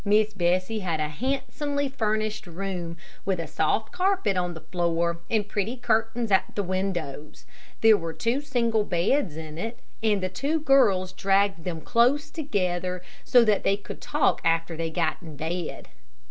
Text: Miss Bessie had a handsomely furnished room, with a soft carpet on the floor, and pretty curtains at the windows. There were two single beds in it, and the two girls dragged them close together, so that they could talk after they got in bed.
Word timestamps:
Miss 0.03 0.33
Bessie 0.33 0.79
had 0.79 0.99
a 0.99 1.09
handsomely 1.09 1.87
furnished 1.87 2.47
room, 2.47 2.97
with 3.23 3.39
a 3.39 3.45
soft 3.45 3.91
carpet 3.91 4.35
on 4.35 4.55
the 4.55 4.61
floor, 4.71 5.19
and 5.29 5.47
pretty 5.47 5.77
curtains 5.77 6.31
at 6.31 6.55
the 6.55 6.63
windows. 6.63 7.45
There 7.81 7.95
were 7.95 8.11
two 8.11 8.41
single 8.41 8.83
beds 8.83 9.37
in 9.37 9.59
it, 9.59 9.77
and 10.01 10.23
the 10.23 10.27
two 10.29 10.59
girls 10.59 11.13
dragged 11.13 11.65
them 11.65 11.81
close 11.81 12.31
together, 12.31 13.03
so 13.23 13.45
that 13.45 13.63
they 13.63 13.77
could 13.77 14.01
talk 14.01 14.41
after 14.43 14.75
they 14.75 14.89
got 14.89 15.17
in 15.21 15.35
bed. 15.37 15.89